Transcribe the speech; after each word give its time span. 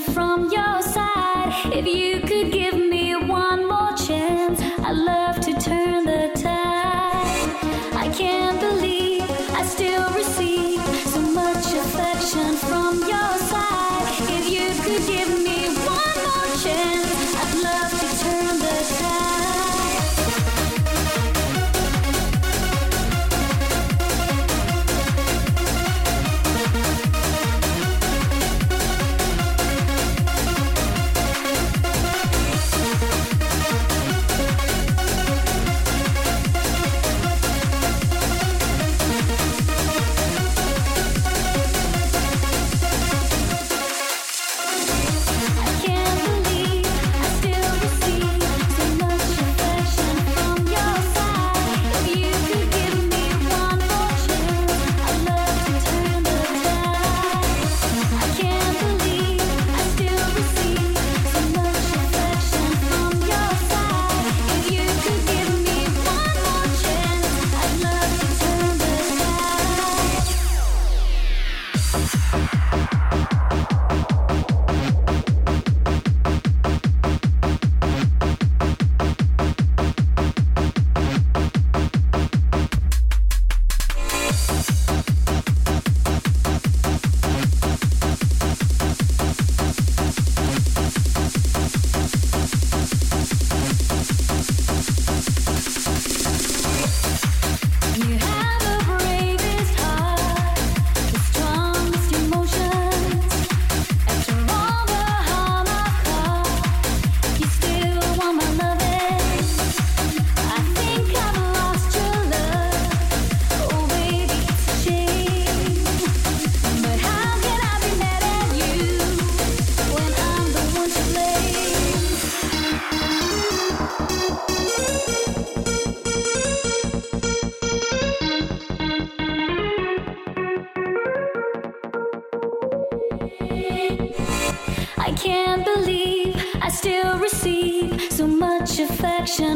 from 0.00 0.50
your 0.50 0.80
side. 0.80 2.09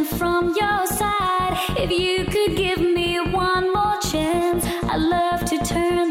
from 0.04 0.54
your 0.60 0.86
side. 0.86 1.56
If 1.78 1.90
you 1.90 2.26
could 2.26 2.54
give 2.54 2.80
me 2.80 3.18
one 3.18 3.72
more 3.72 3.98
chance, 4.00 4.66
I'd 4.66 5.00
love 5.00 5.44
to 5.46 5.58
turn. 5.64 6.03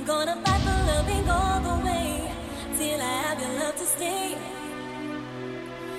I'm 0.00 0.06
gonna 0.06 0.36
fight 0.36 0.60
for 0.62 0.80
loving 0.90 1.28
all 1.28 1.60
the 1.60 1.76
way 1.84 2.32
till 2.78 3.02
I 3.02 3.12
have 3.24 3.38
your 3.38 3.52
love 3.60 3.76
to 3.76 3.84
stay. 3.84 4.34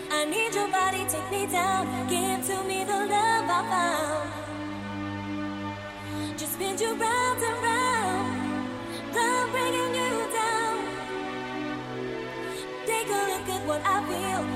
I 0.09 0.25
need 0.25 0.55
your 0.55 0.67
body, 0.69 1.05
take 1.07 1.29
me 1.29 1.45
down, 1.45 1.85
give 2.09 2.43
to 2.47 2.63
me 2.63 2.83
the 2.83 2.97
love 2.97 3.45
I 3.57 3.61
found. 3.69 4.29
Just 6.35 6.53
spin 6.53 6.79
you 6.79 6.95
round 6.95 7.43
and 7.43 7.63
round, 7.69 8.67
love 9.13 9.51
bringing 9.51 9.93
you 9.93 10.27
down. 10.33 10.77
Take 12.87 13.07
a 13.07 13.21
look 13.31 13.49
at 13.55 13.67
what 13.67 13.81
I 13.85 14.03
feel. 14.09 14.50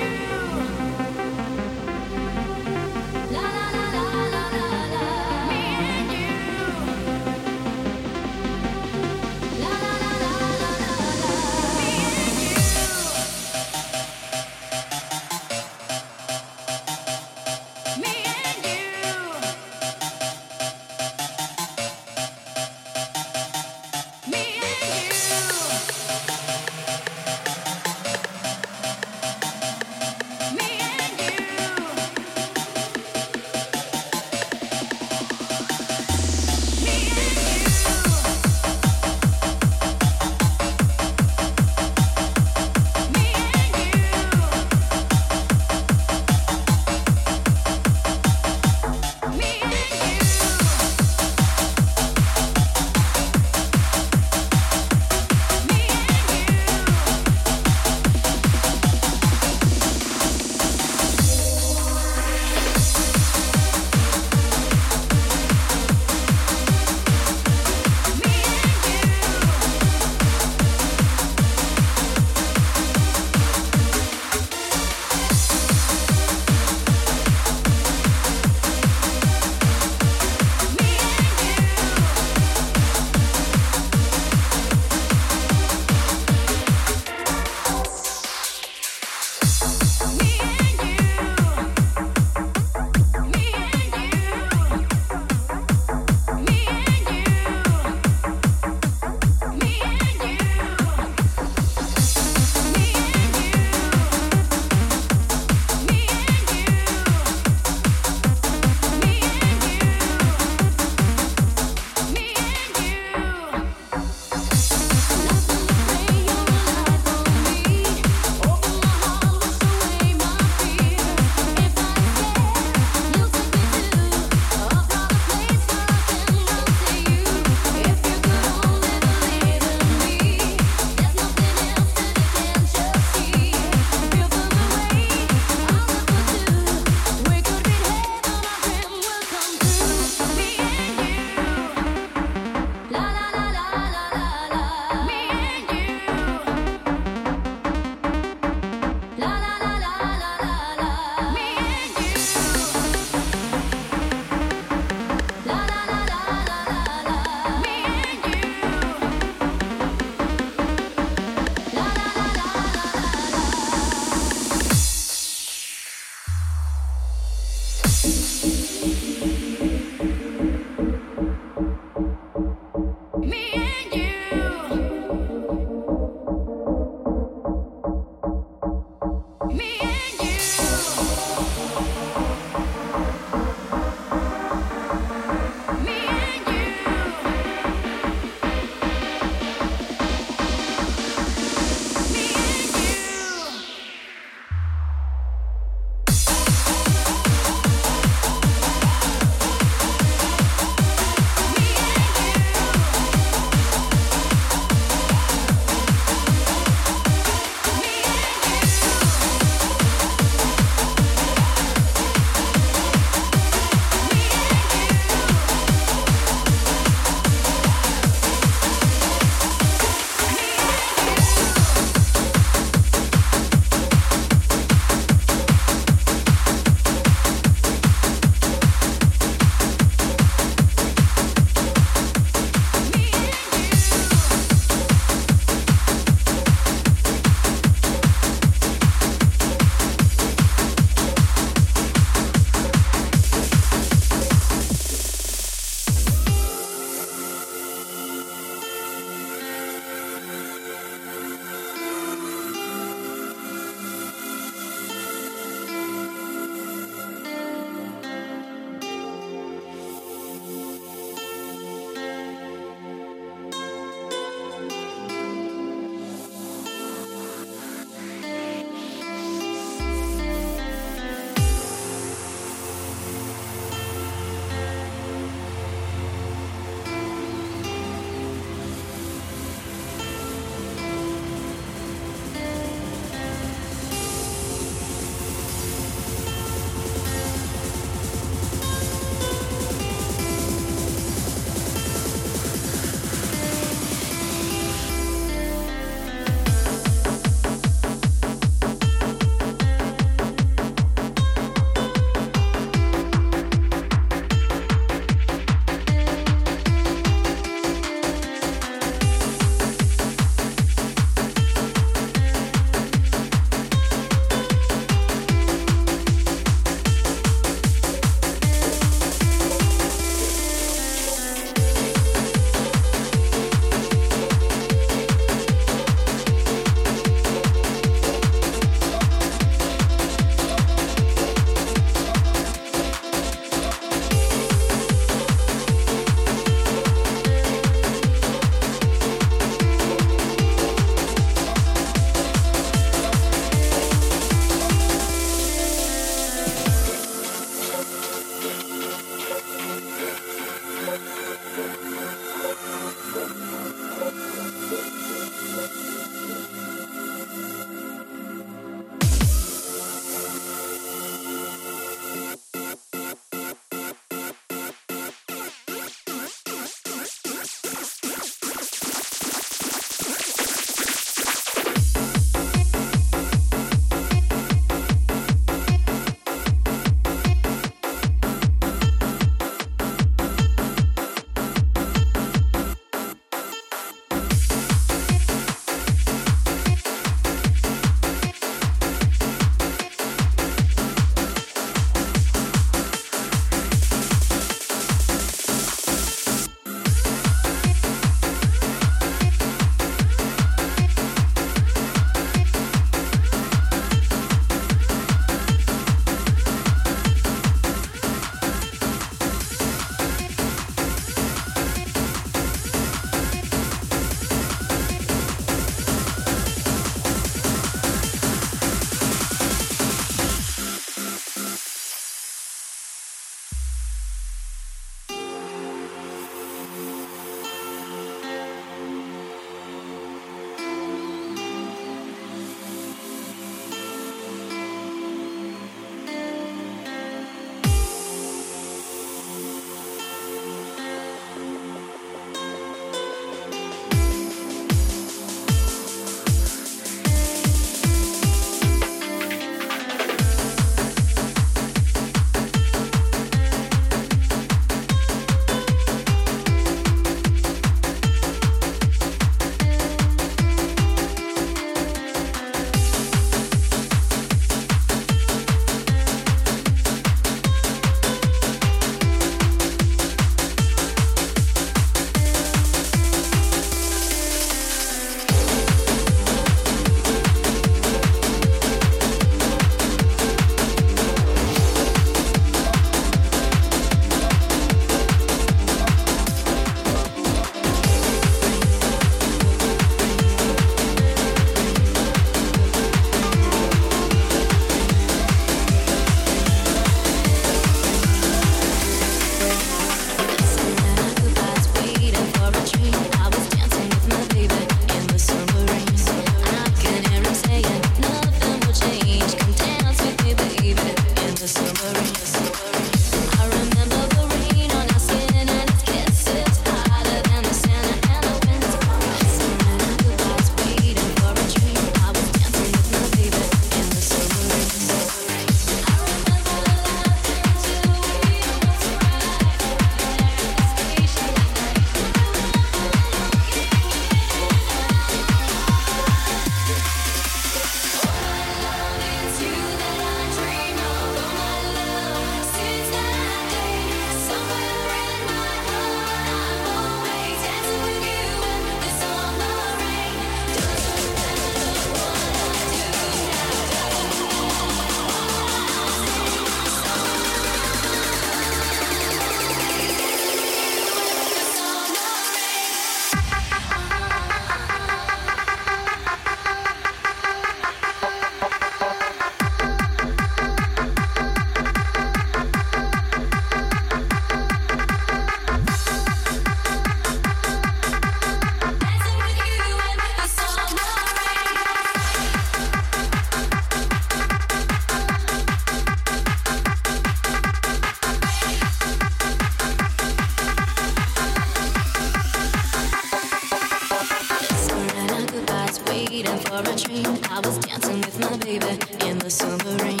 of 599.24 599.28
a 599.28 599.30
submarine. 599.30 600.00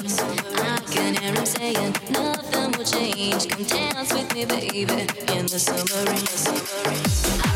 I 0.56 0.80
can 0.90 1.14
hear 1.14 1.32
him 1.32 1.46
saying, 1.46 1.96
nothing 2.10 2.72
will 2.72 2.84
change. 2.84 3.48
Come 3.48 3.64
dance 3.64 4.12
with 4.12 4.34
me, 4.34 4.44
baby, 4.44 4.92
in 5.32 5.46
the 5.46 5.58
submarine. 5.58 7.53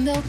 milk. 0.00 0.24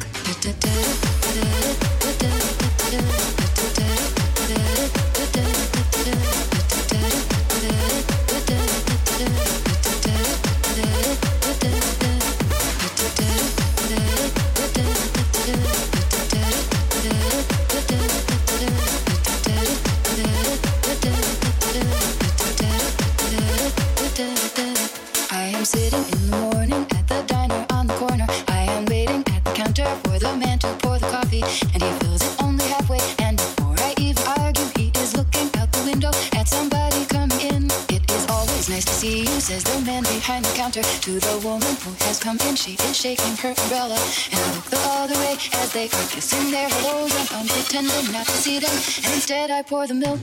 Shaking 43.01 43.35
her 43.37 43.49
umbrella, 43.49 43.97
and 44.31 44.39
I 44.39 44.53
look 44.53 44.65
the 44.65 44.77
other 44.77 45.15
way 45.15 45.35
as 45.53 45.73
they 45.73 45.85
are 45.85 46.07
kissing 46.13 46.51
their 46.51 46.69
hellos, 46.69 47.11
and 47.19 47.29
I'm 47.31 47.47
pretending 47.47 48.11
not 48.11 48.27
to 48.27 48.31
see 48.31 48.59
them, 48.59 48.69
and 48.69 49.15
instead 49.15 49.49
I 49.49 49.63
pour 49.63 49.87
the 49.87 49.95
milk. 49.95 50.19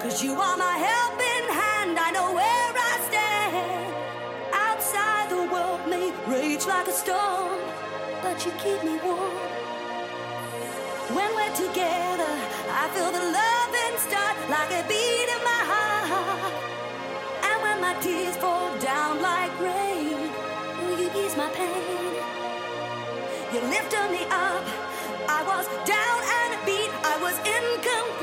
Cause 0.00 0.22
you 0.22 0.32
are 0.32 0.56
my 0.56 0.76
helping 0.78 1.46
hand, 1.58 1.98
I 1.98 2.12
know 2.12 2.30
where 2.30 2.72
I 2.90 2.94
stand. 3.10 3.94
Outside 4.54 5.26
the 5.28 5.42
world 5.52 5.90
may 5.90 6.14
rage 6.30 6.64
like 6.66 6.86
a 6.86 6.92
storm, 6.92 7.58
but 8.22 8.38
you 8.46 8.52
keep 8.62 8.78
me 8.84 8.94
warm. 9.02 9.34
When 11.10 11.30
we're 11.34 11.56
together, 11.58 12.34
I 12.70 12.86
feel 12.94 13.10
the 13.10 13.26
love 13.42 13.72
and 13.74 13.98
start 13.98 14.36
like 14.46 14.70
a 14.70 14.86
beat 14.86 15.28
in 15.34 15.42
my 15.42 15.62
heart. 15.66 16.54
And 17.42 17.58
when 17.64 17.80
my 17.82 17.94
tears 17.98 18.36
fall 18.36 18.70
down 18.78 19.20
like 19.20 19.50
rain, 19.58 20.30
will 20.78 20.94
you 20.94 21.10
ease 21.26 21.36
my 21.36 21.50
pain? 21.58 22.14
You 23.52 23.60
lifted 23.66 24.08
me 24.14 24.22
up, 24.30 24.62
I 25.26 25.42
was 25.42 25.66
down 25.82 26.18
and 26.38 26.54
beat, 26.64 26.92
I 27.02 27.18
was 27.18 27.34
incomplete. 27.42 28.17